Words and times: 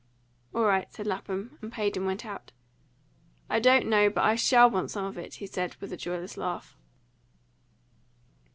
"All 0.55 0.63
right," 0.63 0.91
said 0.91 1.05
Lapham, 1.05 1.59
and 1.61 1.71
paid 1.71 1.95
and 1.95 2.07
went 2.07 2.25
out. 2.25 2.51
"I 3.51 3.59
don't 3.59 3.85
know 3.85 4.09
but 4.09 4.23
I 4.23 4.33
SHALL 4.33 4.71
want 4.71 4.89
some 4.89 5.05
of 5.05 5.15
it," 5.15 5.35
he 5.35 5.45
said, 5.45 5.75
with 5.75 5.93
a 5.93 5.95
joyless 5.95 6.37
laugh. 6.37 6.75